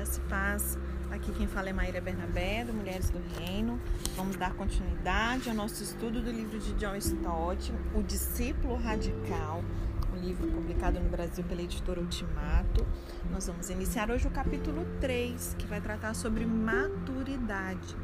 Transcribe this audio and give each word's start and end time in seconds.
graça 0.00 0.18
e 0.18 0.28
paz. 0.30 0.78
Aqui 1.10 1.30
quem 1.32 1.46
fala 1.46 1.68
é 1.68 1.74
Maíra 1.74 2.00
Bernabé, 2.00 2.64
do 2.64 2.72
Mulheres 2.72 3.10
do 3.10 3.20
Reino. 3.38 3.78
Vamos 4.16 4.34
dar 4.36 4.54
continuidade 4.54 5.50
ao 5.50 5.54
nosso 5.54 5.82
estudo 5.82 6.22
do 6.22 6.30
livro 6.30 6.58
de 6.58 6.72
John 6.74 6.96
Stott, 6.96 7.70
O 7.94 8.02
Discípulo 8.02 8.76
Radical, 8.76 9.62
um 10.10 10.16
livro 10.16 10.48
publicado 10.48 10.98
no 10.98 11.10
Brasil 11.10 11.44
pela 11.44 11.60
editora 11.60 12.00
Ultimato. 12.00 12.86
Nós 13.30 13.46
vamos 13.46 13.68
iniciar 13.68 14.10
hoje 14.10 14.26
o 14.26 14.30
capítulo 14.30 14.86
3, 15.02 15.56
que 15.58 15.66
vai 15.66 15.82
tratar 15.82 16.14
sobre 16.14 16.46
maturidade. 16.46 17.94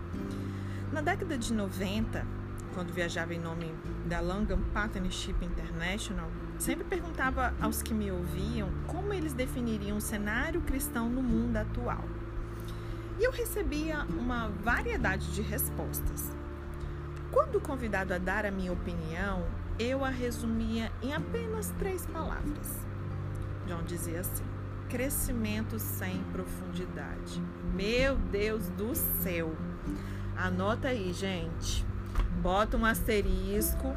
Na 0.92 1.00
década 1.00 1.38
de 1.38 1.50
90, 1.54 2.26
quando 2.76 2.92
viajava 2.92 3.32
em 3.32 3.40
nome 3.40 3.74
da 4.04 4.20
Langham 4.20 4.60
Partnership 4.74 5.34
International, 5.40 6.30
sempre 6.58 6.84
perguntava 6.84 7.54
aos 7.58 7.80
que 7.80 7.94
me 7.94 8.10
ouviam 8.10 8.70
como 8.86 9.14
eles 9.14 9.32
definiriam 9.32 9.96
o 9.96 10.00
cenário 10.00 10.60
cristão 10.60 11.08
no 11.08 11.22
mundo 11.22 11.56
atual. 11.56 12.04
E 13.18 13.24
eu 13.24 13.32
recebia 13.32 14.04
uma 14.10 14.50
variedade 14.62 15.32
de 15.32 15.40
respostas. 15.40 16.36
Quando 17.32 17.58
convidado 17.62 18.12
a 18.12 18.18
dar 18.18 18.44
a 18.44 18.50
minha 18.50 18.74
opinião, 18.74 19.46
eu 19.78 20.04
a 20.04 20.10
resumia 20.10 20.92
em 21.02 21.14
apenas 21.14 21.72
três 21.78 22.04
palavras. 22.04 22.86
John 23.66 23.84
dizia 23.84 24.20
assim: 24.20 24.44
crescimento 24.90 25.78
sem 25.78 26.22
profundidade. 26.24 27.42
Meu 27.72 28.16
Deus 28.16 28.68
do 28.68 28.94
céu! 28.94 29.56
Anota 30.36 30.88
aí, 30.88 31.10
gente 31.14 31.86
bota 32.42 32.76
um 32.76 32.84
asterisco 32.84 33.94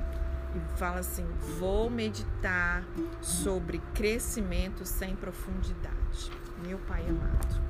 e 0.56 0.78
fala 0.78 1.00
assim: 1.00 1.26
vou 1.60 1.90
meditar 1.90 2.84
sobre 3.22 3.80
crescimento 3.94 4.86
sem 4.86 5.16
profundidade. 5.16 6.32
Meu 6.66 6.78
Pai 6.80 7.06
amado. 7.08 7.62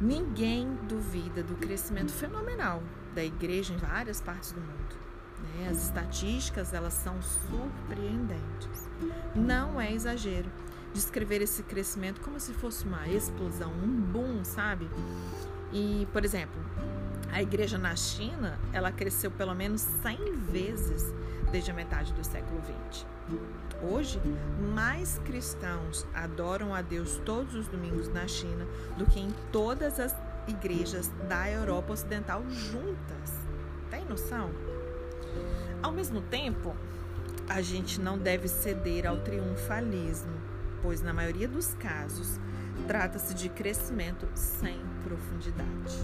Ninguém 0.00 0.74
duvida 0.88 1.42
do 1.42 1.54
crescimento 1.54 2.12
fenomenal 2.12 2.82
da 3.14 3.22
igreja 3.22 3.72
em 3.72 3.76
várias 3.76 4.20
partes 4.20 4.52
do 4.52 4.60
mundo. 4.60 4.96
Né? 5.42 5.68
As 5.68 5.84
estatísticas 5.84 6.72
elas 6.72 6.94
são 6.94 7.20
surpreendentes. 7.22 8.88
Não 9.34 9.80
é 9.80 9.92
exagero 9.92 10.50
descrever 10.92 11.40
esse 11.40 11.62
crescimento 11.62 12.20
como 12.20 12.38
se 12.38 12.52
fosse 12.52 12.84
uma 12.84 13.08
explosão, 13.08 13.72
um 13.72 13.88
boom, 13.88 14.44
sabe? 14.44 14.88
E, 15.72 16.06
por 16.12 16.24
exemplo, 16.24 16.60
a 17.32 17.40
igreja 17.40 17.78
na 17.78 17.96
China, 17.96 18.58
ela 18.74 18.92
cresceu 18.92 19.30
pelo 19.30 19.54
menos 19.54 19.80
100 19.80 20.36
vezes 20.52 21.12
desde 21.50 21.70
a 21.70 21.74
metade 21.74 22.12
do 22.12 22.22
século 22.22 22.60
XX. 22.90 23.06
Hoje, 23.82 24.20
mais 24.74 25.18
cristãos 25.24 26.06
adoram 26.14 26.74
a 26.74 26.82
Deus 26.82 27.20
todos 27.24 27.54
os 27.54 27.66
domingos 27.66 28.08
na 28.08 28.28
China 28.28 28.66
do 28.98 29.06
que 29.06 29.18
em 29.18 29.30
todas 29.50 29.98
as 29.98 30.14
igrejas 30.46 31.10
da 31.26 31.50
Europa 31.50 31.94
Ocidental 31.94 32.42
juntas. 32.50 33.32
Tem 33.90 34.04
noção? 34.04 34.50
Ao 35.82 35.90
mesmo 35.90 36.20
tempo, 36.20 36.76
a 37.48 37.62
gente 37.62 37.98
não 37.98 38.18
deve 38.18 38.46
ceder 38.46 39.06
ao 39.06 39.16
triunfalismo, 39.18 40.34
pois 40.82 41.00
na 41.00 41.14
maioria 41.14 41.48
dos 41.48 41.74
casos 41.74 42.38
trata-se 42.86 43.34
de 43.34 43.48
crescimento 43.48 44.28
sem 44.34 44.78
profundidade. 45.02 45.96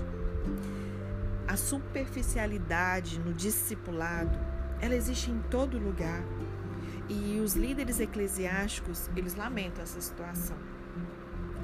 A 1.49 1.57
superficialidade 1.57 3.19
no 3.21 3.33
discipulado, 3.33 4.39
ela 4.83 4.95
existe 4.95 5.31
em 5.31 5.39
todo 5.51 5.79
lugar. 5.79 6.23
E 7.09 7.41
os 7.41 7.55
líderes 7.55 7.99
eclesiásticos, 8.01 9.09
eles 9.17 9.35
lamentam 9.35 9.83
essa 9.83 9.99
situação. 9.99 10.59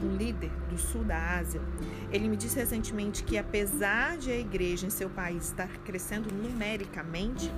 Um 0.03 0.17
líder 0.17 0.51
do 0.71 0.79
sul 0.79 1.05
da 1.05 1.37
Ásia, 1.39 1.61
ele 2.11 2.31
me 2.31 2.37
disse 2.37 2.59
recentemente 2.59 3.23
que 3.25 3.37
apesar 3.37 4.17
de 4.17 4.31
a 4.31 4.39
igreja 4.39 4.87
em 4.87 4.91
seu 4.91 5.11
país 5.11 5.49
estar 5.49 5.69
crescendo 5.85 6.35
numericamente, 6.35 7.53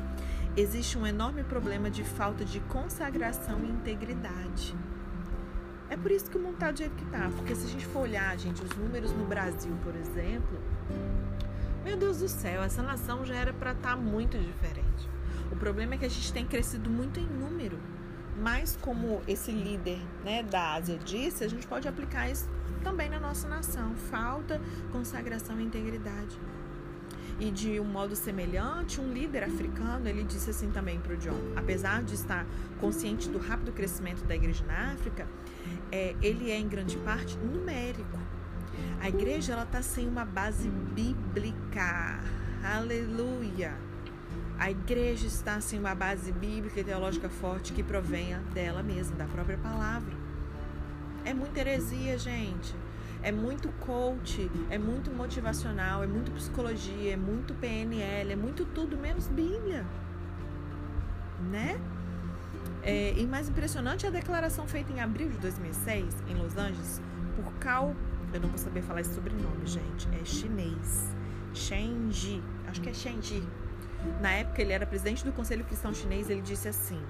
existe 0.56 0.98
um 0.98 1.06
enorme 1.06 1.44
problema 1.44 1.88
de 1.88 2.02
falta 2.02 2.44
de 2.44 2.58
consagração 2.58 3.60
e 3.64 3.70
integridade. 3.70 4.76
É 5.88 5.96
por 5.96 6.10
isso 6.10 6.28
que 6.28 6.36
o 6.36 6.40
mundo 6.40 6.54
está 6.54 6.72
do 6.72 6.78
jeito 6.78 6.96
que 6.96 7.04
está, 7.04 7.30
porque 7.36 7.54
se 7.54 7.66
a 7.66 7.68
gente 7.68 7.86
for 7.86 8.00
olhar, 8.00 8.36
gente, 8.36 8.64
os 8.64 8.76
números 8.76 9.12
no 9.12 9.24
Brasil, 9.26 9.72
por 9.84 9.94
exemplo, 9.94 10.60
meu 11.86 11.96
Deus 11.96 12.18
do 12.18 12.28
céu, 12.28 12.64
essa 12.64 12.82
nação 12.82 13.24
já 13.24 13.36
era 13.36 13.52
para 13.52 13.70
estar 13.70 13.90
tá 13.90 13.96
muito 13.96 14.36
diferente. 14.36 15.08
O 15.52 15.56
problema 15.56 15.94
é 15.94 15.98
que 15.98 16.04
a 16.04 16.10
gente 16.10 16.32
tem 16.32 16.44
crescido 16.44 16.90
muito 16.90 17.20
em 17.20 17.26
número. 17.26 17.78
Mas 18.36 18.76
como 18.82 19.22
esse 19.28 19.52
líder 19.52 20.00
né, 20.24 20.42
da 20.42 20.74
Ásia 20.74 20.98
disse, 20.98 21.44
a 21.44 21.48
gente 21.48 21.64
pode 21.64 21.86
aplicar 21.86 22.28
isso 22.28 22.50
também 22.82 23.08
na 23.08 23.20
nossa 23.20 23.46
nação. 23.46 23.94
Falta 24.10 24.60
consagração 24.90 25.60
e 25.60 25.64
integridade. 25.64 26.36
E 27.38 27.52
de 27.52 27.78
um 27.78 27.84
modo 27.84 28.16
semelhante, 28.16 29.00
um 29.00 29.12
líder 29.12 29.44
africano, 29.44 30.08
ele 30.08 30.24
disse 30.24 30.50
assim 30.50 30.72
também 30.72 30.98
para 30.98 31.14
o 31.14 31.16
John, 31.16 31.38
apesar 31.54 32.02
de 32.02 32.14
estar 32.14 32.44
consciente 32.80 33.28
do 33.28 33.38
rápido 33.38 33.72
crescimento 33.72 34.24
da 34.24 34.34
igreja 34.34 34.64
na 34.66 34.92
África, 34.92 35.24
é, 35.92 36.16
ele 36.20 36.50
é 36.50 36.58
em 36.58 36.66
grande 36.66 36.96
parte 36.98 37.38
numérico. 37.38 38.25
A 39.00 39.08
igreja 39.08 39.52
ela 39.52 39.62
está 39.62 39.82
sem 39.82 40.08
uma 40.08 40.24
base 40.24 40.68
bíblica. 40.68 42.20
Aleluia. 42.64 43.74
A 44.58 44.70
igreja 44.70 45.26
está 45.26 45.60
sem 45.60 45.78
uma 45.78 45.94
base 45.94 46.32
bíblica 46.32 46.80
e 46.80 46.84
teológica 46.84 47.28
forte 47.28 47.72
que 47.72 47.82
provenha 47.82 48.40
dela 48.54 48.82
mesma, 48.82 49.14
da 49.16 49.26
própria 49.26 49.58
palavra. 49.58 50.14
É 51.24 51.34
muita 51.34 51.60
heresia, 51.60 52.18
gente. 52.18 52.74
É 53.22 53.30
muito 53.30 53.68
coach, 53.80 54.50
é 54.70 54.78
muito 54.78 55.10
motivacional, 55.10 56.02
é 56.02 56.06
muito 56.06 56.30
psicologia, 56.32 57.14
é 57.14 57.16
muito 57.16 57.54
PNL, 57.54 58.32
é 58.32 58.36
muito 58.36 58.64
tudo 58.64 58.96
menos 58.96 59.26
Bíblia. 59.28 59.84
Né? 61.50 61.78
É, 62.82 63.12
e 63.16 63.26
mais 63.26 63.48
impressionante 63.48 64.06
é 64.06 64.08
a 64.08 64.12
declaração 64.12 64.66
feita 64.66 64.92
em 64.92 65.00
abril 65.00 65.28
de 65.28 65.38
2006 65.38 66.14
em 66.28 66.34
Los 66.34 66.56
Angeles 66.56 67.02
por 67.34 67.52
Cal 67.54 67.94
eu 68.32 68.40
não 68.40 68.48
vou 68.48 68.58
saber 68.58 68.82
falar 68.82 69.00
esse 69.00 69.14
sobrenome, 69.14 69.66
gente. 69.66 70.08
É 70.20 70.24
chinês. 70.24 71.14
Shenji. 71.54 72.42
Acho 72.66 72.80
que 72.80 72.90
é 72.90 72.92
Shenji. 72.92 73.42
Na 74.20 74.32
época, 74.32 74.60
ele 74.60 74.72
era 74.72 74.86
presidente 74.86 75.24
do 75.24 75.32
Conselho 75.32 75.64
Cristão 75.64 75.92
Chinês. 75.94 76.28
Ele 76.28 76.42
disse 76.42 76.68
assim: 76.68 77.02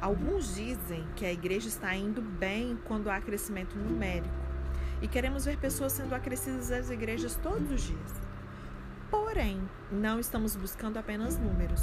Alguns 0.00 0.54
dizem 0.54 1.06
que 1.16 1.24
a 1.24 1.32
igreja 1.32 1.68
está 1.68 1.94
indo 1.94 2.20
bem 2.20 2.78
quando 2.84 3.08
há 3.08 3.20
crescimento 3.20 3.76
numérico. 3.76 4.34
E 5.02 5.08
queremos 5.08 5.44
ver 5.44 5.58
pessoas 5.58 5.92
sendo 5.92 6.14
acrescidas 6.14 6.70
às 6.70 6.90
igrejas 6.90 7.36
todos 7.36 7.70
os 7.70 7.82
dias. 7.82 8.12
Porém, 9.10 9.60
não 9.92 10.18
estamos 10.18 10.56
buscando 10.56 10.98
apenas 10.98 11.38
números, 11.38 11.82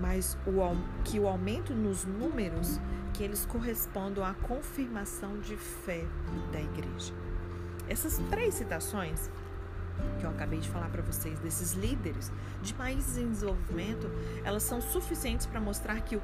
mas 0.00 0.36
o, 0.46 1.02
que 1.04 1.18
o 1.18 1.26
aumento 1.26 1.74
nos 1.74 2.04
números 2.04 2.80
que 3.14 3.24
eles 3.24 3.44
correspondam 3.46 4.24
à 4.24 4.34
confirmação 4.34 5.40
de 5.40 5.56
fé 5.56 6.04
da 6.52 6.60
igreja. 6.60 7.12
Essas 7.88 8.18
três 8.30 8.54
citações 8.54 9.30
que 10.18 10.24
eu 10.24 10.30
acabei 10.30 10.60
de 10.60 10.68
falar 10.68 10.88
para 10.90 11.02
vocês 11.02 11.38
desses 11.40 11.72
líderes 11.72 12.30
de 12.62 12.72
países 12.74 13.16
em 13.18 13.28
desenvolvimento, 13.30 14.10
elas 14.44 14.62
são 14.62 14.80
suficientes 14.80 15.46
para 15.46 15.60
mostrar 15.60 16.00
que 16.02 16.16
o 16.16 16.22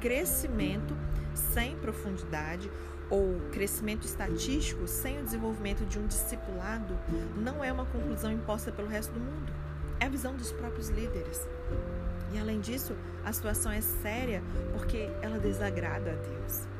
crescimento 0.00 0.96
sem 1.34 1.76
profundidade 1.76 2.70
ou 3.10 3.40
crescimento 3.50 4.06
estatístico 4.06 4.86
sem 4.86 5.20
o 5.20 5.24
desenvolvimento 5.24 5.84
de 5.84 5.98
um 5.98 6.06
discipulado 6.06 6.98
não 7.36 7.62
é 7.62 7.72
uma 7.72 7.84
conclusão 7.84 8.32
imposta 8.32 8.72
pelo 8.72 8.88
resto 8.88 9.12
do 9.12 9.20
mundo. 9.20 9.52
É 10.00 10.06
a 10.06 10.08
visão 10.08 10.34
dos 10.34 10.50
próprios 10.50 10.88
líderes. 10.88 11.46
E 12.32 12.38
além 12.38 12.60
disso, 12.60 12.96
a 13.24 13.32
situação 13.32 13.70
é 13.70 13.80
séria 13.80 14.42
porque 14.72 15.10
ela 15.20 15.38
desagrada 15.38 16.12
a 16.12 16.14
Deus. 16.14 16.71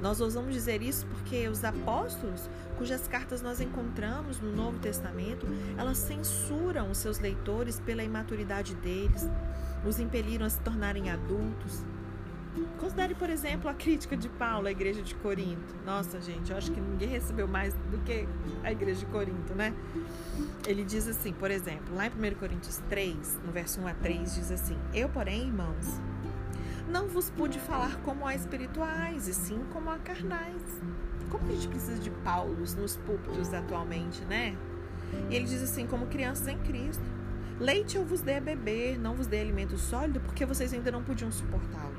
Nós 0.00 0.20
ousamos 0.20 0.52
dizer 0.52 0.82
isso 0.82 1.06
porque 1.06 1.48
os 1.48 1.64
apóstolos, 1.64 2.48
cujas 2.76 3.06
cartas 3.08 3.40
nós 3.40 3.60
encontramos 3.60 4.40
no 4.40 4.54
Novo 4.54 4.78
Testamento, 4.78 5.46
elas 5.76 5.98
censuram 5.98 6.90
os 6.90 6.98
seus 6.98 7.18
leitores 7.18 7.80
pela 7.80 8.02
imaturidade 8.02 8.74
deles, 8.76 9.28
os 9.86 9.98
impeliram 9.98 10.46
a 10.46 10.50
se 10.50 10.60
tornarem 10.60 11.10
adultos. 11.10 11.84
Considere, 12.78 13.14
por 13.16 13.28
exemplo, 13.28 13.68
a 13.68 13.74
crítica 13.74 14.16
de 14.16 14.28
Paulo 14.28 14.68
à 14.68 14.70
igreja 14.70 15.02
de 15.02 15.14
Corinto. 15.16 15.74
Nossa, 15.84 16.20
gente, 16.20 16.52
eu 16.52 16.56
acho 16.56 16.70
que 16.70 16.80
ninguém 16.80 17.08
recebeu 17.08 17.48
mais 17.48 17.74
do 17.90 17.98
que 18.04 18.28
a 18.62 18.70
igreja 18.70 19.00
de 19.00 19.06
Corinto, 19.06 19.54
né? 19.54 19.74
Ele 20.66 20.84
diz 20.84 21.08
assim, 21.08 21.32
por 21.32 21.50
exemplo, 21.50 21.94
lá 21.96 22.06
em 22.06 22.10
1 22.10 22.34
Coríntios 22.36 22.80
3, 22.88 23.40
no 23.44 23.50
verso 23.50 23.80
1 23.80 23.88
a 23.88 23.94
3, 23.94 24.34
diz 24.34 24.50
assim: 24.52 24.78
Eu, 24.92 25.08
porém, 25.08 25.48
irmãos, 25.48 26.00
não 26.94 27.08
vos 27.08 27.28
pude 27.28 27.58
falar 27.58 27.96
como 28.04 28.24
a 28.24 28.36
espirituais, 28.36 29.26
e 29.26 29.34
sim 29.34 29.60
como 29.72 29.90
a 29.90 29.98
carnais. 29.98 30.62
Como 31.28 31.50
a 31.50 31.52
gente 31.52 31.66
precisa 31.66 31.98
de 31.98 32.08
Paulos 32.08 32.76
nos 32.76 32.96
púlpitos 32.98 33.52
atualmente, 33.52 34.24
né? 34.26 34.56
E 35.28 35.34
ele 35.34 35.44
diz 35.44 35.60
assim, 35.60 35.88
como 35.88 36.06
crianças 36.06 36.46
em 36.46 36.56
Cristo. 36.58 37.02
Leite 37.58 37.96
eu 37.96 38.04
vos 38.04 38.20
dei 38.20 38.36
a 38.36 38.40
beber, 38.40 38.96
não 38.96 39.16
vos 39.16 39.26
dei 39.26 39.40
alimento 39.40 39.76
sólido, 39.76 40.20
porque 40.20 40.46
vocês 40.46 40.72
ainda 40.72 40.92
não 40.92 41.02
podiam 41.02 41.32
suportá-lo. 41.32 41.96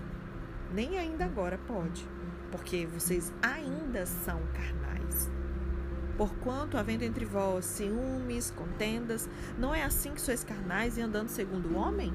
Nem 0.73 0.97
ainda 0.97 1.25
agora 1.25 1.57
pode, 1.67 2.07
porque 2.49 2.85
vocês 2.85 3.33
ainda 3.41 4.05
são 4.05 4.39
carnais. 4.53 5.29
Porquanto, 6.15 6.77
havendo 6.77 7.03
entre 7.03 7.25
vós 7.25 7.65
ciúmes, 7.65 8.49
contendas, 8.49 9.29
não 9.59 9.75
é 9.75 9.83
assim 9.83 10.13
que 10.13 10.21
sois 10.21 10.41
carnais 10.45 10.97
e 10.97 11.01
andando 11.01 11.27
segundo 11.27 11.73
o 11.73 11.75
homem? 11.75 12.13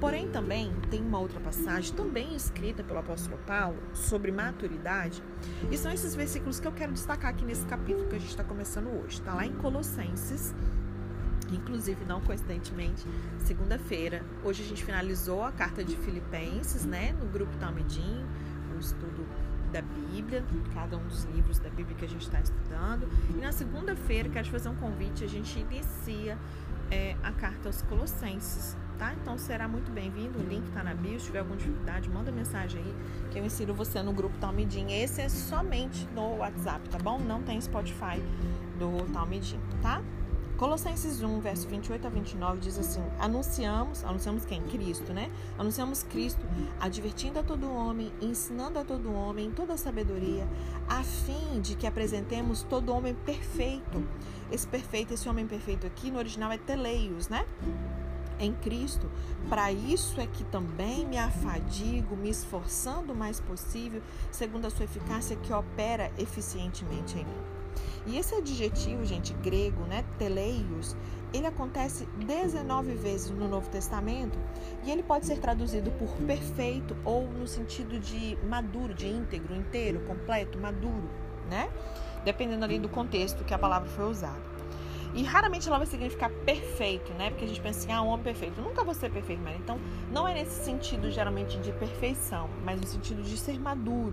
Porém, 0.00 0.28
também 0.28 0.74
tem 0.90 1.00
uma 1.00 1.18
outra 1.18 1.40
passagem, 1.40 1.94
também 1.94 2.36
escrita 2.36 2.84
pelo 2.84 2.98
apóstolo 2.98 3.38
Paulo, 3.46 3.78
sobre 3.94 4.30
maturidade. 4.30 5.22
E 5.70 5.78
são 5.78 5.90
esses 5.90 6.14
versículos 6.14 6.60
que 6.60 6.68
eu 6.68 6.72
quero 6.72 6.92
destacar 6.92 7.30
aqui 7.30 7.44
nesse 7.44 7.64
capítulo 7.64 8.06
que 8.06 8.16
a 8.16 8.18
gente 8.18 8.30
está 8.30 8.44
começando 8.44 8.88
hoje. 8.88 9.20
Está 9.20 9.32
lá 9.32 9.46
em 9.46 9.52
Colossenses, 9.52 10.54
inclusive 11.50 12.04
não 12.04 12.20
coincidentemente, 12.20 13.06
segunda-feira. 13.38 14.22
Hoje 14.44 14.62
a 14.62 14.66
gente 14.66 14.84
finalizou 14.84 15.42
a 15.42 15.50
carta 15.50 15.82
de 15.82 15.96
Filipenses, 15.96 16.84
né, 16.84 17.12
no 17.12 17.26
grupo 17.26 17.56
Talmidim, 17.56 18.26
o 18.76 18.78
estudo 18.78 19.26
da 19.72 19.80
Bíblia, 19.80 20.44
cada 20.74 20.98
um 20.98 21.04
dos 21.04 21.24
livros 21.24 21.58
da 21.58 21.70
Bíblia 21.70 21.96
que 21.96 22.04
a 22.04 22.08
gente 22.08 22.22
está 22.22 22.40
estudando. 22.40 23.08
E 23.30 23.38
na 23.40 23.50
segunda-feira, 23.50 24.28
quero 24.28 24.44
te 24.44 24.50
fazer 24.50 24.68
um 24.68 24.76
convite, 24.76 25.24
a 25.24 25.28
gente 25.28 25.58
inicia 25.58 26.36
é, 26.90 27.16
a 27.22 27.32
carta 27.32 27.70
aos 27.70 27.80
Colossenses 27.82 28.76
tá? 28.98 29.14
Então 29.14 29.38
será 29.38 29.68
muito 29.68 29.90
bem-vindo. 29.90 30.38
O 30.38 30.42
link 30.42 30.66
está 30.68 30.82
na 30.82 30.94
bio. 30.94 31.18
Se 31.18 31.26
tiver 31.26 31.40
alguma 31.40 31.56
dificuldade, 31.56 32.08
manda 32.08 32.32
mensagem 32.32 32.80
aí 32.82 32.94
que 33.30 33.38
eu 33.38 33.44
ensino 33.44 33.74
você 33.74 34.02
no 34.02 34.12
grupo 34.12 34.36
Talmidim. 34.38 34.92
Esse 34.92 35.22
é 35.22 35.28
somente 35.28 36.06
no 36.14 36.36
WhatsApp, 36.38 36.88
tá 36.88 36.98
bom? 36.98 37.18
Não 37.18 37.42
tem 37.42 37.60
Spotify 37.60 38.22
do 38.78 39.10
Talmidim, 39.12 39.60
tá? 39.82 40.02
Colossenses 40.56 41.22
1, 41.22 41.40
verso 41.40 41.68
28 41.68 42.06
a 42.06 42.08
29 42.08 42.60
diz 42.60 42.78
assim: 42.78 43.02
Anunciamos, 43.18 44.02
anunciamos 44.04 44.46
quem? 44.46 44.62
Cristo, 44.62 45.12
né? 45.12 45.30
Anunciamos 45.58 46.02
Cristo, 46.02 46.40
advertindo 46.80 47.38
a 47.38 47.42
todo 47.42 47.70
homem, 47.70 48.10
ensinando 48.22 48.78
a 48.78 48.84
todo 48.84 49.12
homem 49.12 49.50
toda 49.50 49.76
sabedoria, 49.76 50.48
a 50.88 51.02
fim 51.02 51.60
de 51.60 51.76
que 51.76 51.86
apresentemos 51.86 52.62
todo 52.62 52.90
homem 52.90 53.14
perfeito. 53.14 54.02
Esse 54.50 54.66
perfeito, 54.66 55.12
esse 55.12 55.28
homem 55.28 55.46
perfeito 55.46 55.86
aqui 55.86 56.10
no 56.10 56.18
original 56.18 56.50
é 56.50 56.56
teleios, 56.56 57.28
né? 57.28 57.44
Em 58.38 58.52
Cristo. 58.52 59.10
Para 59.48 59.72
isso 59.72 60.20
é 60.20 60.26
que 60.26 60.44
também 60.44 61.06
me 61.06 61.18
afadigo, 61.18 62.16
me 62.16 62.30
esforçando 62.30 63.12
o 63.12 63.16
mais 63.16 63.40
possível, 63.40 64.02
segundo 64.30 64.66
a 64.66 64.70
sua 64.70 64.84
eficácia 64.84 65.36
que 65.36 65.52
opera 65.52 66.10
eficientemente 66.18 67.18
em 67.18 67.24
mim. 67.24 67.56
E 68.06 68.16
esse 68.16 68.34
adjetivo, 68.34 69.04
gente, 69.04 69.34
grego, 69.34 69.82
né, 69.82 70.04
teleios, 70.16 70.96
ele 71.32 71.46
acontece 71.46 72.06
19 72.24 72.94
vezes 72.94 73.30
no 73.30 73.48
Novo 73.48 73.68
Testamento 73.68 74.38
e 74.84 74.90
ele 74.90 75.02
pode 75.02 75.26
ser 75.26 75.38
traduzido 75.38 75.90
por 75.92 76.08
perfeito 76.24 76.96
ou 77.04 77.26
no 77.26 77.46
sentido 77.46 77.98
de 77.98 78.38
maduro, 78.48 78.94
de 78.94 79.08
íntegro, 79.08 79.54
inteiro, 79.54 80.00
completo, 80.06 80.58
maduro, 80.58 81.10
né? 81.50 81.68
Dependendo 82.24 82.64
ali 82.64 82.78
do 82.78 82.88
contexto 82.88 83.44
que 83.44 83.52
a 83.52 83.58
palavra 83.58 83.88
foi 83.88 84.06
usada. 84.06 84.55
E 85.16 85.22
raramente 85.22 85.66
ela 85.66 85.78
vai 85.78 85.86
significar 85.86 86.30
perfeito, 86.44 87.10
né? 87.14 87.30
Porque 87.30 87.46
a 87.46 87.48
gente 87.48 87.60
pensa 87.62 87.78
assim, 87.78 87.90
ah, 87.90 88.02
um 88.02 88.08
homem 88.08 88.22
perfeito. 88.22 88.60
Nunca 88.60 88.84
vou 88.84 88.92
ser 88.92 89.10
perfeito, 89.10 89.40
mas 89.42 89.56
então 89.56 89.78
não 90.12 90.28
é 90.28 90.34
nesse 90.34 90.62
sentido 90.62 91.10
geralmente 91.10 91.58
de 91.58 91.72
perfeição, 91.72 92.50
mas 92.62 92.78
no 92.78 92.86
sentido 92.86 93.22
de 93.22 93.34
ser 93.38 93.58
maduro, 93.58 94.12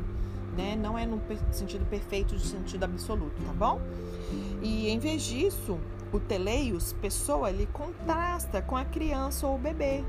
né? 0.56 0.78
Não 0.78 0.98
é 0.98 1.06
no 1.06 1.22
sentido 1.52 1.86
perfeito, 1.90 2.34
no 2.34 2.40
sentido 2.40 2.86
absoluto, 2.86 3.36
tá 3.46 3.52
bom? 3.52 3.82
E 4.62 4.88
em 4.88 4.98
vez 4.98 5.24
disso, 5.24 5.78
o 6.14 6.22
teleios, 6.22 6.94
pessoa, 6.94 7.50
ele 7.50 7.68
contrasta 7.74 8.62
com 8.62 8.78
a 8.78 8.86
criança 8.86 9.46
ou 9.46 9.56
o 9.56 9.58
bebê. 9.58 10.06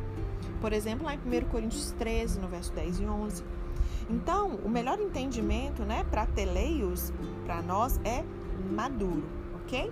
Por 0.61 0.73
exemplo, 0.73 1.07
lá 1.07 1.15
em 1.15 1.19
1 1.19 1.49
Coríntios 1.49 1.91
13, 1.99 2.39
no 2.39 2.47
verso 2.47 2.73
10 2.73 3.01
e 3.01 3.05
11. 3.05 3.43
Então, 4.09 4.61
o 4.65 4.69
melhor 4.69 5.01
entendimento, 5.01 5.83
né, 5.83 6.05
para 6.09 6.25
teleios, 6.25 7.13
para 7.45 7.61
nós, 7.63 7.99
é 8.05 8.23
maduro, 8.71 9.25
ok? 9.57 9.91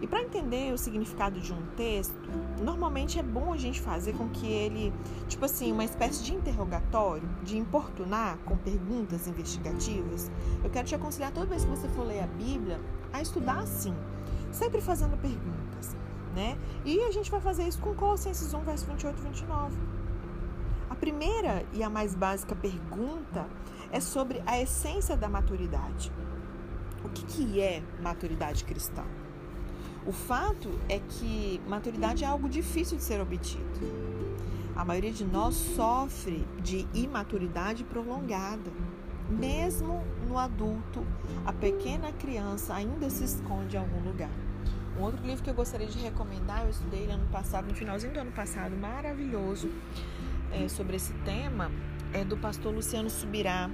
E 0.00 0.06
para 0.06 0.20
entender 0.20 0.72
o 0.72 0.78
significado 0.78 1.40
de 1.40 1.52
um 1.52 1.62
texto, 1.76 2.14
normalmente 2.62 3.18
é 3.18 3.22
bom 3.22 3.52
a 3.52 3.56
gente 3.56 3.80
fazer 3.80 4.12
com 4.14 4.28
que 4.28 4.46
ele, 4.46 4.92
tipo 5.26 5.44
assim, 5.44 5.72
uma 5.72 5.84
espécie 5.84 6.22
de 6.22 6.34
interrogatório, 6.34 7.28
de 7.42 7.56
importunar 7.56 8.36
com 8.44 8.56
perguntas 8.56 9.26
investigativas. 9.26 10.30
Eu 10.62 10.70
quero 10.70 10.86
te 10.86 10.94
aconselhar 10.94 11.32
toda 11.32 11.46
vez 11.46 11.64
que 11.64 11.70
você 11.70 11.88
for 11.88 12.06
ler 12.06 12.22
a 12.22 12.26
Bíblia 12.26 12.80
a 13.12 13.22
estudar 13.22 13.60
assim, 13.60 13.94
sempre 14.52 14.80
fazendo 14.80 15.16
perguntas, 15.16 15.96
né? 16.34 16.58
E 16.84 17.00
a 17.00 17.10
gente 17.10 17.30
vai 17.30 17.40
fazer 17.40 17.66
isso 17.66 17.80
com 17.80 17.94
Colossenses 17.94 18.52
1, 18.52 18.60
verso 18.60 18.86
28 18.86 19.18
e 19.18 19.22
29. 19.22 19.76
A 20.90 20.94
primeira 20.94 21.64
e 21.72 21.82
a 21.82 21.88
mais 21.88 22.14
básica 22.14 22.54
pergunta 22.54 23.46
é 23.90 24.00
sobre 24.00 24.42
a 24.46 24.60
essência 24.60 25.16
da 25.16 25.28
maturidade. 25.28 26.12
O 27.04 27.08
que, 27.08 27.24
que 27.24 27.60
é 27.60 27.82
maturidade 28.02 28.64
cristã? 28.64 29.04
O 30.06 30.12
fato 30.12 30.70
é 30.88 31.00
que 31.00 31.60
maturidade 31.66 32.22
é 32.22 32.26
algo 32.28 32.48
difícil 32.48 32.96
de 32.96 33.02
ser 33.02 33.20
obtido. 33.20 33.64
A 34.76 34.84
maioria 34.84 35.12
de 35.12 35.24
nós 35.24 35.54
sofre 35.54 36.46
de 36.62 36.86
imaturidade 36.94 37.82
prolongada. 37.82 38.70
Mesmo 39.28 40.04
no 40.28 40.38
adulto, 40.38 41.04
a 41.44 41.52
pequena 41.52 42.12
criança 42.12 42.74
ainda 42.74 43.10
se 43.10 43.24
esconde 43.24 43.74
em 43.74 43.80
algum 43.80 44.00
lugar. 44.00 44.30
Um 44.96 45.02
outro 45.02 45.26
livro 45.26 45.42
que 45.42 45.50
eu 45.50 45.54
gostaria 45.54 45.88
de 45.88 45.98
recomendar, 45.98 46.62
eu 46.62 46.70
estudei 46.70 47.10
ano 47.10 47.26
passado, 47.26 47.66
no 47.66 47.74
finalzinho 47.74 48.12
do 48.12 48.20
ano 48.20 48.32
passado, 48.32 48.76
maravilhoso, 48.76 49.68
é, 50.52 50.68
sobre 50.68 50.96
esse 50.96 51.12
tema, 51.24 51.70
é 52.12 52.24
do 52.24 52.36
pastor 52.36 52.72
Luciano 52.72 53.10
Subirá, 53.10 53.68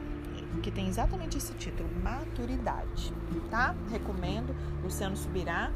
que 0.62 0.70
tem 0.70 0.88
exatamente 0.88 1.36
esse 1.36 1.52
título, 1.54 1.88
Maturidade, 2.02 3.12
tá? 3.50 3.74
Recomendo, 3.90 4.54
Luciano 4.82 5.16
Subirá, 5.16 5.70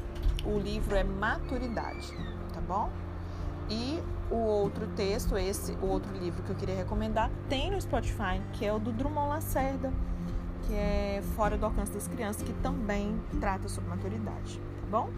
o 0.46 0.58
livro 0.58 0.96
é 0.96 1.04
Maturidade, 1.04 2.12
tá 2.52 2.60
bom? 2.60 2.90
E 3.68 4.00
o 4.30 4.36
outro 4.36 4.86
texto, 4.88 5.36
esse, 5.36 5.72
o 5.72 5.86
outro 5.86 6.12
livro 6.16 6.42
que 6.42 6.50
eu 6.50 6.56
queria 6.56 6.76
recomendar, 6.76 7.30
tem 7.48 7.70
no 7.70 7.80
Spotify, 7.80 8.40
que 8.52 8.64
é 8.64 8.72
o 8.72 8.78
do 8.78 8.92
Drummond 8.92 9.28
Lacerda, 9.28 9.92
que 10.66 10.74
é 10.74 11.22
Fora 11.34 11.56
do 11.56 11.64
Alcance 11.64 11.92
das 11.92 12.06
Crianças, 12.08 12.42
que 12.42 12.52
também 12.54 13.20
trata 13.40 13.68
sobre 13.68 13.90
maturidade, 13.90 14.60
tá 14.80 14.86
bom? 14.90 15.10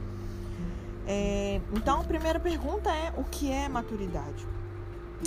É, 1.06 1.60
então, 1.74 2.00
a 2.00 2.04
primeira 2.04 2.38
pergunta 2.38 2.90
é: 2.90 3.12
o 3.16 3.24
que 3.24 3.50
é 3.50 3.69
maturidade? 3.69 4.46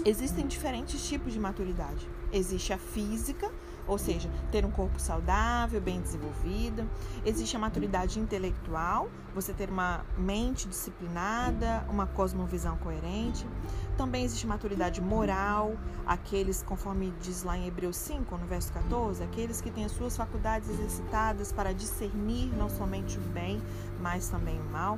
Existem 0.06 0.48
diferentes 0.48 1.08
tipos 1.08 1.34
de 1.34 1.40
maturidade. 1.40 2.08
Existe 2.32 2.72
a 2.72 2.78
física, 2.78 3.52
ou 3.88 3.98
seja, 3.98 4.30
ter 4.52 4.66
um 4.66 4.72
corpo 4.72 5.00
saudável, 5.00 5.82
bem 5.82 6.02
desenvolvido. 6.02 6.88
Existe 7.26 7.56
a 7.56 7.60
maturidade 7.60 8.20
intelectual, 8.20 9.10
você 9.34 9.54
ter 9.54 9.70
uma 9.70 10.06
mente 10.18 10.68
disciplinada, 10.68 11.86
uma 11.90 12.08
cosmovisão 12.08 12.78
coerente. 12.78 13.46
Também 13.98 14.24
existe 14.24 14.48
maturidade 14.48 15.02
moral, 15.02 15.76
aqueles, 16.06 16.64
conforme 16.64 17.14
diz 17.22 17.44
lá 17.44 17.58
em 17.58 17.68
Hebreus 17.68 17.98
5, 17.98 18.38
no 18.38 18.46
verso 18.48 18.72
14, 18.74 19.24
aqueles 19.24 19.62
que 19.62 19.70
têm 19.70 19.86
as 19.86 19.92
suas 19.92 20.16
faculdades 20.16 20.70
exercitadas 20.70 21.52
para 21.52 21.74
discernir 21.74 22.48
não 22.58 22.70
somente 22.70 23.18
o 23.18 23.22
bem, 23.22 23.62
mas 24.00 24.28
também 24.30 24.60
o 24.60 24.66
mal. 24.66 24.98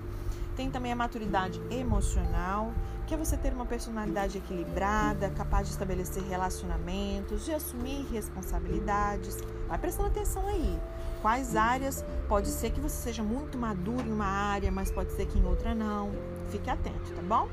Tem 0.56 0.70
também 0.70 0.92
a 0.92 0.96
maturidade 0.96 1.62
emocional, 1.72 2.72
que 3.08 3.14
é 3.14 3.18
você 3.18 3.36
ter 3.36 3.54
uma 3.54 3.66
personalidade 3.66 4.38
equilibrada, 4.38 5.30
capaz 5.32 5.68
de 5.68 5.74
estabelecer 5.74 6.24
relacionamentos, 6.24 7.44
de 7.46 7.54
assumir 7.54 8.06
responsabilidades. 8.12 9.38
Vai 9.68 9.78
prestando 9.78 10.10
atenção 10.10 10.48
aí. 10.48 10.80
Quais 11.22 11.56
áreas 11.56 12.04
pode 12.28 12.50
ser 12.50 12.72
que 12.72 12.80
você 12.80 12.96
seja 12.96 13.24
muito 13.24 13.58
maduro 13.58 14.08
em 14.08 14.12
uma 14.12 14.26
área, 14.26 14.72
mas 14.72 14.92
pode 14.92 15.12
ser 15.14 15.26
que 15.26 15.40
em 15.40 15.46
outra 15.46 15.74
não. 15.74 16.12
Fique 16.50 16.70
atento, 16.70 17.14
tá 17.14 17.22
bom? 17.22 17.50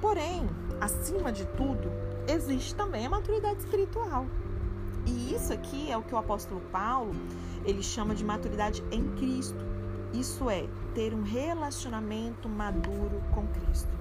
Porém, 0.00 0.48
acima 0.80 1.30
de 1.32 1.44
tudo, 1.56 1.90
existe 2.26 2.74
também 2.74 3.06
a 3.06 3.10
maturidade 3.10 3.60
espiritual. 3.60 4.26
E 5.06 5.34
isso 5.34 5.52
aqui 5.52 5.90
é 5.90 5.96
o 5.96 6.02
que 6.02 6.14
o 6.14 6.18
apóstolo 6.18 6.60
Paulo 6.72 7.14
ele 7.64 7.82
chama 7.82 8.14
de 8.14 8.24
maturidade 8.24 8.82
em 8.90 9.08
Cristo. 9.16 9.65
Isso 10.12 10.48
é 10.48 10.66
ter 10.94 11.12
um 11.14 11.22
relacionamento 11.22 12.48
maduro 12.48 13.22
com 13.34 13.46
Cristo. 13.48 13.96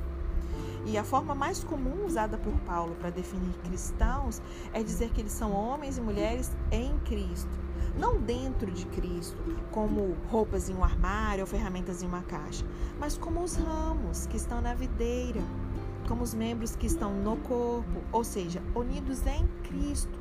E 0.85 0.97
a 0.97 1.03
forma 1.03 1.33
mais 1.33 1.63
comum 1.63 2.05
usada 2.05 2.37
por 2.37 2.53
Paulo 2.59 2.95
para 2.95 3.09
definir 3.09 3.53
cristãos 3.63 4.41
é 4.71 4.83
dizer 4.83 5.09
que 5.09 5.21
eles 5.21 5.31
são 5.31 5.51
homens 5.51 5.97
e 5.97 6.01
mulheres 6.01 6.51
em 6.71 6.97
Cristo. 6.99 7.49
Não 7.97 8.19
dentro 8.19 8.69
de 8.71 8.85
Cristo, 8.87 9.37
como 9.71 10.15
roupas 10.29 10.69
em 10.69 10.75
um 10.75 10.83
armário 10.83 11.41
ou 11.41 11.47
ferramentas 11.47 12.03
em 12.03 12.07
uma 12.07 12.21
caixa, 12.21 12.65
mas 12.99 13.17
como 13.17 13.41
os 13.41 13.55
ramos 13.55 14.27
que 14.27 14.37
estão 14.37 14.61
na 14.61 14.73
videira, 14.73 15.41
como 16.07 16.21
os 16.21 16.33
membros 16.33 16.75
que 16.75 16.85
estão 16.85 17.13
no 17.13 17.37
corpo, 17.37 18.01
ou 18.11 18.23
seja, 18.23 18.61
unidos 18.75 19.25
em 19.25 19.47
Cristo. 19.63 20.19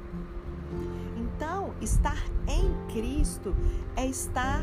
Então, 1.17 1.75
estar 1.81 2.25
em 2.49 2.73
Cristo 2.93 3.55
é 3.97 4.07
estar 4.07 4.63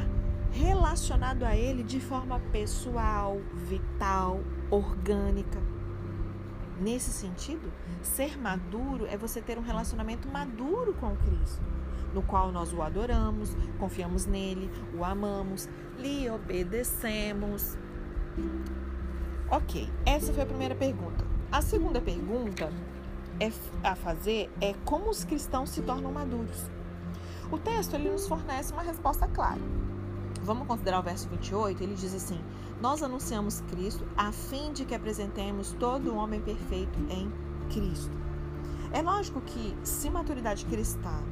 relacionado 0.51 1.43
a 1.43 1.55
Ele 1.55 1.83
de 1.83 1.99
forma 1.99 2.39
pessoal, 2.51 3.39
vital, 3.53 4.41
orgânica. 4.69 5.59
Nesse 6.79 7.11
sentido, 7.11 7.71
ser 8.01 8.37
maduro 8.39 9.05
é 9.05 9.15
você 9.15 9.41
ter 9.41 9.57
um 9.57 9.61
relacionamento 9.61 10.27
maduro 10.27 10.93
com 10.93 11.15
Cristo. 11.15 11.61
no 12.13 12.21
qual 12.21 12.51
nós 12.51 12.73
o 12.73 12.81
adoramos, 12.81 13.55
confiamos 13.79 14.25
nele, 14.25 14.69
o 14.93 15.05
amamos, 15.05 15.69
lhe 15.97 16.29
obedecemos. 16.29 17.77
Ok, 19.49 19.89
essa 20.05 20.33
foi 20.33 20.43
a 20.43 20.45
primeira 20.45 20.75
pergunta. 20.75 21.25
A 21.49 21.61
segunda 21.61 22.01
pergunta 22.01 22.69
é, 23.39 23.49
a 23.81 23.95
fazer 23.95 24.51
é 24.59 24.73
como 24.83 25.09
os 25.09 25.23
cristãos 25.23 25.69
se 25.69 25.81
tornam 25.81 26.11
maduros. 26.11 26.69
O 27.51 27.57
texto 27.57 27.93
ele 27.93 28.09
nos 28.09 28.27
fornece 28.27 28.73
uma 28.73 28.81
resposta 28.81 29.25
clara. 29.27 29.61
Vamos 30.43 30.67
considerar 30.67 30.99
o 30.99 31.03
verso 31.03 31.29
28, 31.29 31.83
ele 31.83 31.95
diz 31.95 32.13
assim: 32.13 32.39
Nós 32.81 33.03
anunciamos 33.03 33.61
Cristo 33.69 34.05
a 34.17 34.31
fim 34.31 34.73
de 34.73 34.85
que 34.85 34.95
apresentemos 34.95 35.73
todo 35.79 36.15
homem 36.15 36.41
perfeito 36.41 36.99
em 37.09 37.31
Cristo. 37.71 38.17
É 38.91 39.01
lógico 39.01 39.39
que 39.41 39.75
se 39.83 40.09
maturidade 40.09 40.65
cristã 40.65 41.23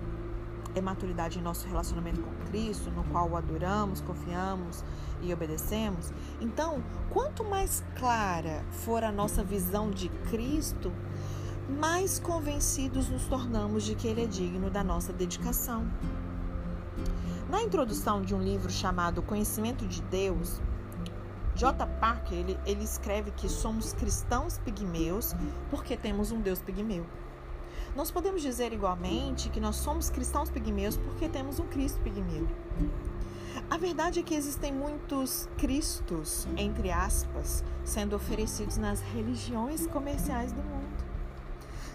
é 0.75 0.81
maturidade 0.81 1.39
em 1.39 1.41
nosso 1.41 1.67
relacionamento 1.67 2.21
com 2.21 2.31
Cristo, 2.49 2.91
no 2.91 3.03
qual 3.05 3.29
o 3.29 3.35
adoramos, 3.35 4.01
confiamos 4.01 4.83
e 5.21 5.33
obedecemos, 5.33 6.11
então, 6.39 6.83
quanto 7.09 7.43
mais 7.43 7.83
clara 7.97 8.63
for 8.71 9.03
a 9.03 9.11
nossa 9.11 9.43
visão 9.43 9.89
de 9.89 10.09
Cristo, 10.29 10.91
mais 11.79 12.19
convencidos 12.19 13.09
nos 13.09 13.25
tornamos 13.25 13.83
de 13.83 13.95
que 13.95 14.07
Ele 14.07 14.23
é 14.23 14.27
digno 14.27 14.69
da 14.69 14.83
nossa 14.83 15.11
dedicação. 15.11 15.87
Na 17.49 17.63
introdução 17.63 18.21
de 18.21 18.35
um 18.35 18.39
livro 18.39 18.69
chamado 18.69 19.23
Conhecimento 19.23 19.83
de 19.87 20.03
Deus, 20.03 20.61
J. 21.55 21.83
Parker 21.99 22.37
ele, 22.37 22.59
ele 22.63 22.83
escreve 22.83 23.31
que 23.31 23.49
somos 23.49 23.91
cristãos 23.91 24.59
pigmeus 24.59 25.33
porque 25.71 25.97
temos 25.97 26.31
um 26.31 26.39
Deus 26.39 26.61
pigmeu. 26.61 27.03
Nós 27.95 28.11
podemos 28.11 28.43
dizer 28.43 28.71
igualmente 28.71 29.49
que 29.49 29.59
nós 29.59 29.77
somos 29.77 30.11
cristãos 30.11 30.51
pigmeus 30.51 30.95
porque 30.95 31.27
temos 31.27 31.59
um 31.59 31.65
Cristo 31.65 31.99
pigmeu. 32.01 32.47
A 33.67 33.79
verdade 33.79 34.19
é 34.19 34.23
que 34.23 34.35
existem 34.35 34.71
muitos 34.71 35.49
cristos, 35.57 36.47
entre 36.55 36.91
aspas, 36.91 37.63
sendo 37.83 38.15
oferecidos 38.15 38.77
nas 38.77 39.01
religiões 39.01 39.87
comerciais 39.87 40.51
do 40.51 40.61
mundo. 40.61 41.03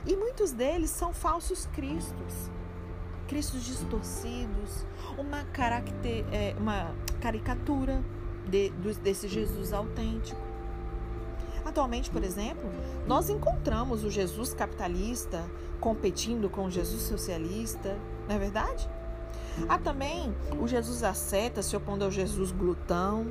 E 0.04 0.16
muitos 0.16 0.50
deles 0.50 0.90
são 0.90 1.12
falsos 1.14 1.66
cristos. 1.66 2.50
Cristos 3.28 3.64
distorcidos, 3.64 4.84
uma, 5.18 5.44
caracter, 5.44 6.24
é, 6.32 6.54
uma 6.58 6.94
caricatura 7.20 8.02
de, 8.46 8.70
desse 9.02 9.28
Jesus 9.28 9.72
autêntico. 9.72 10.40
Atualmente, 11.64 12.10
por 12.10 12.22
exemplo, 12.22 12.70
nós 13.06 13.30
encontramos 13.30 14.04
o 14.04 14.10
Jesus 14.10 14.52
capitalista 14.52 15.44
competindo 15.80 16.50
com 16.50 16.66
o 16.66 16.70
Jesus 16.70 17.02
socialista, 17.02 17.96
não 18.28 18.36
é 18.36 18.38
verdade? 18.38 18.88
Há 19.68 19.78
também 19.78 20.34
o 20.60 20.66
Jesus 20.66 21.02
asceta 21.02 21.62
se 21.62 21.76
opondo 21.76 22.04
ao 22.04 22.10
Jesus 22.10 22.50
glutão, 22.52 23.26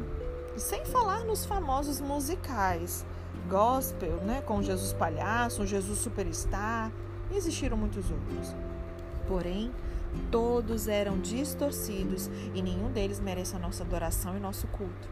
sem 0.58 0.86
falar 0.86 1.26
nos 1.26 1.46
famosos 1.46 2.00
musicais, 2.00 3.06
gospel, 3.50 4.18
né, 4.18 4.42
com 4.42 4.62
Jesus 4.62 4.94
palhaço, 4.94 5.66
Jesus 5.66 6.00
superstar, 6.00 6.92
e 7.32 7.38
existiram 7.38 7.76
muitos 7.76 8.10
outros. 8.10 8.56
Porém, 9.28 9.72
todos 10.32 10.88
eram 10.88 11.20
distorcidos 11.20 12.30
e 12.54 12.62
nenhum 12.62 12.92
deles 12.92 13.20
merece 13.20 13.56
a 13.56 13.60
nossa 13.60 13.84
adoração 13.84 14.36
e 14.38 14.40
nosso 14.40 14.68
culto. 14.68 15.10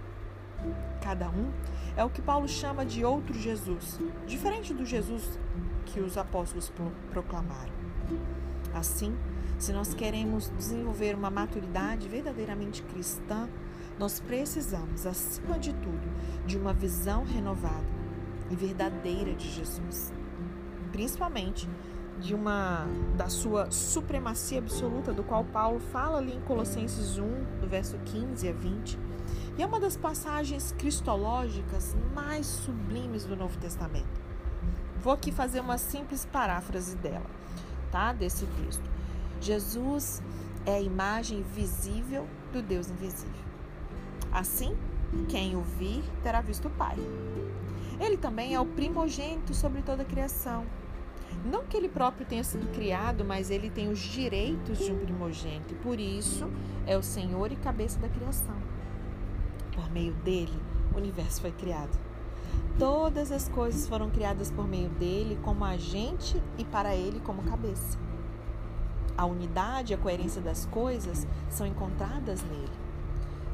Cada 1.01 1.29
um 1.29 1.51
é 1.95 2.03
o 2.03 2.09
que 2.09 2.21
Paulo 2.21 2.47
chama 2.47 2.85
de 2.85 3.03
outro 3.03 3.33
Jesus, 3.33 3.99
diferente 4.27 4.73
do 4.73 4.85
Jesus 4.85 5.39
que 5.85 5.99
os 5.99 6.17
apóstolos 6.17 6.71
proclamaram. 7.09 7.73
Assim, 8.73 9.17
se 9.57 9.73
nós 9.73 9.93
queremos 9.93 10.49
desenvolver 10.49 11.15
uma 11.15 11.29
maturidade 11.29 12.07
verdadeiramente 12.07 12.81
cristã, 12.83 13.49
nós 13.99 14.19
precisamos, 14.19 15.05
acima 15.05 15.59
de 15.59 15.73
tudo, 15.73 16.45
de 16.45 16.57
uma 16.57 16.73
visão 16.73 17.23
renovada 17.23 17.85
e 18.49 18.55
verdadeira 18.55 19.33
de 19.33 19.49
Jesus, 19.49 20.13
principalmente 20.91 21.69
de 22.21 22.35
uma 22.35 22.85
da 23.17 23.27
sua 23.27 23.71
supremacia 23.71 24.59
absoluta, 24.59 25.11
do 25.11 25.23
qual 25.23 25.43
Paulo 25.43 25.79
fala 25.79 26.19
ali 26.19 26.33
em 26.33 26.41
Colossenses 26.41 27.17
1, 27.17 27.59
do 27.59 27.67
verso 27.67 27.97
15 28.05 28.47
a 28.47 28.53
20. 28.53 28.99
E 29.57 29.63
é 29.63 29.65
uma 29.65 29.79
das 29.79 29.97
passagens 29.97 30.71
cristológicas 30.77 31.95
mais 32.13 32.45
sublimes 32.45 33.25
do 33.25 33.35
Novo 33.35 33.57
Testamento. 33.57 34.21
Vou 35.01 35.11
aqui 35.11 35.31
fazer 35.31 35.59
uma 35.59 35.79
simples 35.79 36.25
paráfrase 36.25 36.95
dela, 36.95 37.25
tá? 37.91 38.13
Desse 38.13 38.45
texto. 38.45 38.87
Jesus 39.41 40.21
é 40.65 40.75
a 40.75 40.81
imagem 40.81 41.41
visível 41.41 42.27
do 42.53 42.61
Deus 42.61 42.89
invisível. 42.89 43.41
Assim, 44.31 44.77
quem 45.27 45.55
o 45.55 45.61
vir 45.61 46.03
terá 46.21 46.39
visto 46.39 46.67
o 46.67 46.71
Pai. 46.71 46.95
Ele 47.99 48.15
também 48.15 48.53
é 48.53 48.59
o 48.59 48.65
primogênito 48.65 49.53
sobre 49.53 49.81
toda 49.81 50.03
a 50.03 50.05
criação. 50.05 50.65
Não 51.45 51.63
que 51.63 51.75
ele 51.75 51.89
próprio 51.89 52.25
tenha 52.25 52.43
sido 52.43 52.71
criado, 52.71 53.25
mas 53.25 53.49
ele 53.49 53.69
tem 53.69 53.89
os 53.89 53.99
direitos 53.99 54.77
de 54.79 54.91
um 54.91 54.99
primogênito, 54.99 55.73
por 55.75 55.99
isso 55.99 56.49
é 56.85 56.97
o 56.97 57.03
Senhor 57.03 57.51
e 57.51 57.55
cabeça 57.55 57.99
da 57.99 58.09
criação. 58.09 58.55
Por 59.73 59.89
meio 59.91 60.13
dele, 60.15 60.59
o 60.93 60.97
universo 60.97 61.41
foi 61.41 61.51
criado. 61.51 61.97
Todas 62.77 63.31
as 63.31 63.47
coisas 63.47 63.87
foram 63.87 64.09
criadas 64.09 64.51
por 64.51 64.67
meio 64.67 64.89
dele 64.89 65.39
como 65.43 65.63
agente 65.63 66.41
e 66.57 66.65
para 66.65 66.95
ele 66.95 67.19
como 67.19 67.43
cabeça. 67.43 67.97
A 69.17 69.25
unidade 69.25 69.93
e 69.93 69.95
a 69.95 69.97
coerência 69.97 70.41
das 70.41 70.65
coisas 70.65 71.27
são 71.49 71.65
encontradas 71.65 72.43
nele. 72.43 72.71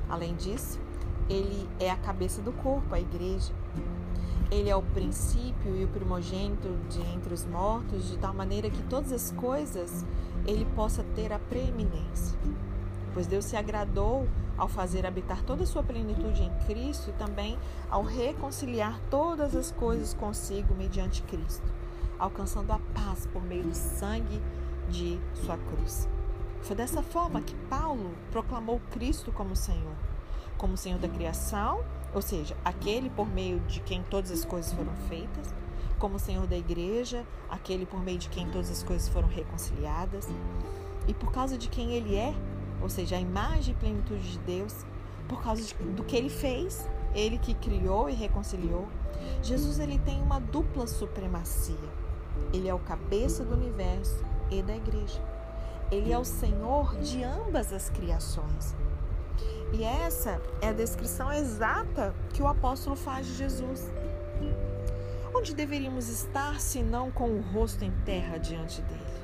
Além 0.10 0.36
disso, 0.36 0.80
ele 1.30 1.68
é 1.80 1.90
a 1.90 1.98
cabeça 1.98 2.42
do 2.42 2.54
corpo, 2.54 2.96
a 2.96 3.00
igreja. 3.00 3.54
Ele 4.50 4.70
é 4.70 4.76
o 4.76 4.82
princípio 4.82 5.76
e 5.76 5.84
o 5.84 5.88
primogênito 5.90 6.70
de 6.90 7.02
entre 7.14 7.34
os 7.34 7.46
mortos, 7.46 8.08
de 8.10 8.18
tal 8.18 8.34
maneira 8.34 8.70
que 8.70 8.82
todas 8.84 9.12
as 9.12 9.32
coisas 9.32 10.06
ele 10.46 10.66
possa 10.74 11.04
ter 11.16 11.34
a 11.34 11.40
preeminência. 11.40 12.38
Pois 13.14 13.28
Deus 13.28 13.44
se 13.46 13.58
agradou 13.58 14.28
ao 14.58 14.68
fazer 14.68 15.06
habitar 15.06 15.44
toda 15.44 15.64
a 15.64 15.68
sua 15.68 15.84
plenitude 15.84 16.44
em 16.44 16.66
Cristo 16.66 17.10
e 17.10 17.14
também 17.14 17.60
ao 17.90 18.04
reconciliar 18.04 19.00
todas 19.10 19.56
as 19.56 19.72
coisas 19.72 20.14
consigo 20.14 20.74
mediante 20.74 21.22
Cristo, 21.24 21.68
alcançando 22.18 22.72
a 22.72 22.80
paz 22.94 23.28
por 23.28 23.44
meio 23.44 23.64
do 23.64 23.76
sangue 23.76 24.42
de 24.90 25.20
sua 25.34 25.58
cruz. 25.58 26.08
Foi 26.62 26.76
dessa 26.76 27.04
forma 27.04 27.42
que 27.42 27.56
Paulo 27.70 28.12
proclamou 28.32 28.82
Cristo 28.92 29.32
como 29.32 29.56
Senhor, 29.56 29.96
como 30.58 30.78
Senhor 30.78 31.00
da 31.00 31.08
criação 31.10 31.84
ou 32.14 32.22
seja, 32.22 32.56
aquele 32.64 33.10
por 33.10 33.28
meio 33.28 33.60
de 33.62 33.80
quem 33.82 34.04
todas 34.04 34.32
as 34.32 34.46
coisas 34.46 34.74
foram 34.74 34.94
feitas, 35.08 35.54
como 36.00 36.20
Senhor 36.20 36.46
da 36.46 36.58
igreja, 36.58 37.26
aquele 37.50 37.86
por 37.86 38.02
meio 38.02 38.18
de 38.18 38.30
quem 38.30 38.48
todas 38.50 38.70
as 38.70 38.84
coisas 38.84 39.10
foram 39.10 39.28
reconciliadas, 39.28 40.28
e 41.08 41.14
por 41.14 41.32
causa 41.32 41.58
de 41.58 41.68
quem 41.70 41.94
ele 41.94 42.16
é, 42.16 42.34
ou 42.82 42.90
seja, 42.90 43.16
a 43.16 43.20
imagem 43.20 43.74
e 43.74 43.78
plenitude 43.78 44.32
de 44.32 44.40
Deus, 44.40 44.86
por 45.28 45.42
causa 45.42 45.62
de, 45.62 45.74
do 45.74 46.04
que 46.04 46.16
ele 46.16 46.30
fez, 46.30 46.88
ele 47.14 47.38
que 47.38 47.54
criou 47.54 48.10
e 48.10 48.14
reconciliou, 48.14 48.88
Jesus 49.42 49.80
ele 49.80 50.00
tem 50.00 50.22
uma 50.22 50.40
dupla 50.40 50.88
supremacia. 50.88 51.76
Ele 52.54 52.68
é 52.68 52.74
o 52.74 52.80
cabeça 52.80 53.44
do 53.44 53.56
universo 53.56 54.24
e 54.52 54.62
da 54.62 54.76
igreja. 54.76 55.22
Ele 55.92 56.12
é 56.12 56.18
o 56.18 56.24
Senhor 56.24 56.96
de 56.98 57.24
ambas 57.24 57.74
as 57.74 57.90
criações. 57.90 58.76
E 59.74 59.84
essa 59.84 60.42
é 60.62 60.70
a 60.70 60.74
descrição 60.74 61.32
exata 61.32 62.16
que 62.34 62.42
o 62.42 62.48
apóstolo 62.48 62.96
faz 62.96 63.28
de 63.28 63.36
Jesus. 63.36 63.92
Onde 65.36 65.54
deveríamos 65.54 66.10
estar 66.10 66.60
se 66.60 66.82
não 66.82 67.12
com 67.12 67.30
o 67.30 67.42
rosto 67.42 67.84
em 67.84 67.92
terra 68.06 68.38
diante 68.38 68.82
dele? 68.82 69.18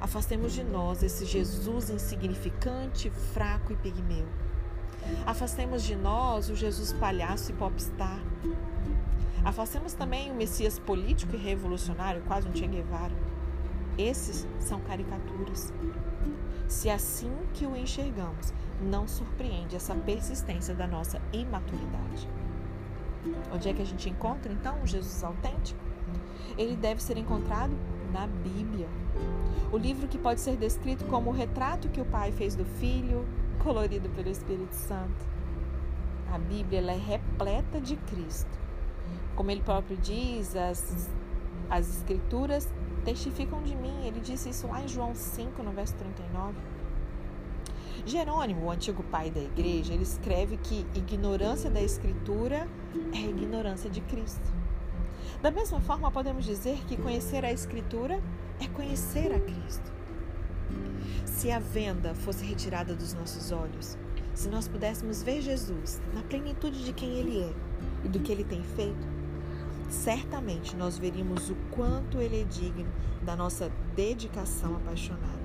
Afastemos 0.00 0.52
de 0.52 0.64
nós 0.64 1.02
esse 1.02 1.26
Jesus 1.26 1.90
insignificante, 1.90 3.10
fraco 3.10 3.72
e 3.72 3.76
pigmeu. 3.76 4.26
Afastemos 5.26 5.82
de 5.82 5.94
nós 5.94 6.48
o 6.48 6.56
Jesus 6.56 6.92
palhaço 6.94 7.50
e 7.50 7.54
popstar. 7.54 8.18
Afastemos 9.44 9.92
também 9.92 10.30
o 10.30 10.34
Messias 10.34 10.78
político 10.78 11.36
e 11.36 11.38
revolucionário, 11.38 12.22
quase 12.26 12.48
um 12.48 12.54
Che 12.54 12.66
Guevara. 12.66 13.14
Esses 13.98 14.46
são 14.58 14.80
caricaturas. 14.80 15.72
Se 16.70 16.88
é 16.88 16.94
assim 16.94 17.32
que 17.52 17.66
o 17.66 17.76
enxergamos, 17.76 18.54
não 18.80 19.08
surpreende 19.08 19.74
essa 19.74 19.92
persistência 19.92 20.72
da 20.72 20.86
nossa 20.86 21.20
imaturidade. 21.32 22.28
Onde 23.52 23.68
é 23.68 23.74
que 23.74 23.82
a 23.82 23.84
gente 23.84 24.08
encontra 24.08 24.52
então 24.52 24.80
o 24.80 24.86
Jesus 24.86 25.24
autêntico? 25.24 25.80
Ele 26.56 26.76
deve 26.76 27.02
ser 27.02 27.18
encontrado 27.18 27.76
na 28.12 28.28
Bíblia. 28.28 28.86
O 29.72 29.76
livro 29.76 30.06
que 30.06 30.16
pode 30.16 30.40
ser 30.40 30.56
descrito 30.56 31.04
como 31.06 31.30
o 31.30 31.32
retrato 31.32 31.88
que 31.88 32.00
o 32.00 32.04
Pai 32.04 32.30
fez 32.30 32.54
do 32.54 32.64
Filho, 32.64 33.26
colorido 33.58 34.08
pelo 34.10 34.28
Espírito 34.28 34.72
Santo. 34.72 35.26
A 36.32 36.38
Bíblia 36.38 36.78
ela 36.78 36.92
é 36.92 36.98
repleta 36.98 37.80
de 37.80 37.96
Cristo. 37.96 38.58
Como 39.34 39.50
ele 39.50 39.62
próprio 39.62 39.96
diz, 39.96 40.54
as, 40.54 41.10
as 41.68 41.96
Escrituras 41.96 42.72
testificam 43.04 43.62
de 43.62 43.74
mim. 43.74 44.06
Ele 44.06 44.20
disse 44.20 44.50
isso 44.50 44.66
lá 44.66 44.82
em 44.82 44.88
João 44.88 45.14
5, 45.14 45.62
no 45.62 45.72
verso 45.72 45.94
39. 45.94 46.54
Jerônimo, 48.06 48.66
o 48.66 48.70
antigo 48.70 49.02
pai 49.04 49.30
da 49.30 49.40
igreja, 49.40 49.92
ele 49.92 50.02
escreve 50.02 50.56
que 50.56 50.86
ignorância 50.94 51.70
da 51.70 51.82
escritura 51.82 52.66
é 53.14 53.18
ignorância 53.18 53.90
de 53.90 54.00
Cristo. 54.00 54.52
Da 55.42 55.50
mesma 55.50 55.80
forma, 55.80 56.10
podemos 56.10 56.44
dizer 56.44 56.78
que 56.86 56.96
conhecer 56.96 57.44
a 57.44 57.52
escritura 57.52 58.20
é 58.60 58.66
conhecer 58.68 59.32
a 59.32 59.40
Cristo. 59.40 59.92
Se 61.24 61.50
a 61.50 61.58
venda 61.58 62.14
fosse 62.14 62.44
retirada 62.44 62.94
dos 62.94 63.14
nossos 63.14 63.50
olhos, 63.50 63.96
se 64.34 64.48
nós 64.48 64.68
pudéssemos 64.68 65.22
ver 65.22 65.40
Jesus 65.40 66.00
na 66.14 66.22
plenitude 66.22 66.84
de 66.84 66.92
quem 66.92 67.10
ele 67.18 67.42
é 67.42 67.52
e 68.04 68.08
do 68.08 68.20
que 68.20 68.32
ele 68.32 68.44
tem 68.44 68.62
feito, 68.62 69.19
certamente 69.90 70.76
nós 70.76 70.96
veríamos 70.96 71.50
o 71.50 71.56
quanto 71.70 72.18
ele 72.18 72.40
é 72.40 72.44
digno 72.44 72.90
da 73.22 73.34
nossa 73.34 73.70
dedicação 73.94 74.76
apaixonada. 74.76 75.40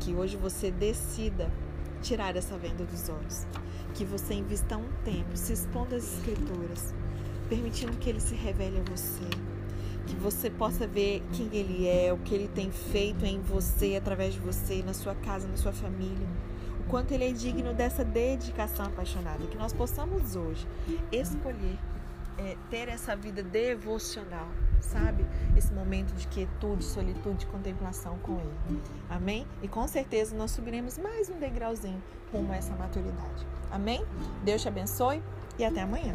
Que 0.00 0.14
hoje 0.14 0.36
você 0.36 0.70
decida 0.70 1.52
tirar 2.00 2.34
essa 2.36 2.56
venda 2.56 2.84
dos 2.84 3.08
olhos, 3.08 3.46
que 3.94 4.04
você 4.04 4.34
invista 4.34 4.76
um 4.76 4.88
tempo 5.04 5.36
se 5.36 5.52
expondo 5.52 5.94
às 5.94 6.04
Escrituras, 6.14 6.94
permitindo 7.48 7.96
que 7.98 8.08
ele 8.08 8.20
se 8.20 8.34
revele 8.34 8.80
a 8.80 8.90
você, 8.90 9.24
que 10.06 10.16
você 10.16 10.48
possa 10.48 10.86
ver 10.86 11.22
quem 11.32 11.48
ele 11.52 11.86
é, 11.86 12.12
o 12.12 12.18
que 12.18 12.34
ele 12.34 12.48
tem 12.48 12.70
feito 12.70 13.26
em 13.26 13.40
você, 13.40 13.96
através 13.96 14.34
de 14.34 14.40
você, 14.40 14.82
na 14.82 14.94
sua 14.94 15.14
casa, 15.14 15.46
na 15.46 15.56
sua 15.56 15.72
família. 15.72 16.26
O 16.80 16.84
quanto 16.88 17.12
ele 17.12 17.24
é 17.24 17.32
digno 17.32 17.74
dessa 17.74 18.04
dedicação 18.04 18.86
apaixonada, 18.86 19.46
que 19.46 19.58
nós 19.58 19.72
possamos 19.72 20.36
hoje 20.36 20.66
escolher 21.12 21.78
é, 22.38 22.56
ter 22.70 22.88
essa 22.88 23.14
vida 23.16 23.42
devocional, 23.42 24.48
sabe? 24.80 25.26
Esse 25.56 25.72
momento 25.72 26.14
de 26.14 26.26
quietude, 26.28 26.84
solitude, 26.84 27.46
contemplação 27.46 28.18
com 28.18 28.40
Ele. 28.40 28.82
Amém? 29.08 29.46
E 29.62 29.68
com 29.68 29.86
certeza 29.86 30.36
nós 30.36 30.50
subiremos 30.50 30.98
mais 30.98 31.28
um 31.28 31.38
degrauzinho 31.38 32.02
rumo 32.32 32.52
a 32.52 32.56
essa 32.56 32.74
maturidade. 32.74 33.46
Amém? 33.70 34.04
Deus 34.44 34.62
te 34.62 34.68
abençoe 34.68 35.22
e 35.58 35.64
até 35.64 35.82
amanhã. 35.82 36.14